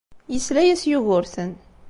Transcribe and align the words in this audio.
Yesla-as 0.33 0.81
Yugurten. 0.89 1.51